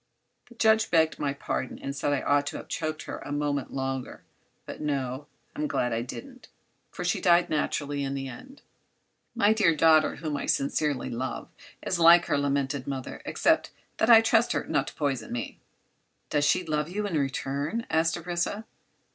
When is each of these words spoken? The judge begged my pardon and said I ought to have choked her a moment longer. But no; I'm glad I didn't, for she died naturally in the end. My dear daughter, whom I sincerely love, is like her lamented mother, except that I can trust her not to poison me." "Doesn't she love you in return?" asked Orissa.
The 0.49 0.55
judge 0.55 0.89
begged 0.89 1.19
my 1.19 1.31
pardon 1.31 1.77
and 1.77 1.95
said 1.95 2.11
I 2.11 2.21
ought 2.23 2.47
to 2.47 2.57
have 2.57 2.67
choked 2.67 3.03
her 3.03 3.19
a 3.19 3.31
moment 3.31 3.71
longer. 3.71 4.23
But 4.65 4.81
no; 4.81 5.27
I'm 5.55 5.67
glad 5.67 5.93
I 5.93 6.01
didn't, 6.01 6.47
for 6.89 7.03
she 7.05 7.21
died 7.21 7.51
naturally 7.51 8.03
in 8.03 8.15
the 8.15 8.27
end. 8.27 8.63
My 9.35 9.53
dear 9.53 9.75
daughter, 9.75 10.15
whom 10.15 10.37
I 10.37 10.47
sincerely 10.47 11.11
love, 11.11 11.49
is 11.83 11.99
like 11.99 12.25
her 12.25 12.37
lamented 12.39 12.87
mother, 12.87 13.21
except 13.27 13.69
that 13.97 14.09
I 14.09 14.21
can 14.21 14.23
trust 14.23 14.53
her 14.53 14.63
not 14.65 14.87
to 14.87 14.95
poison 14.95 15.31
me." 15.31 15.59
"Doesn't 16.31 16.49
she 16.49 16.63
love 16.65 16.89
you 16.89 17.05
in 17.05 17.15
return?" 17.15 17.85
asked 17.91 18.17
Orissa. 18.17 18.65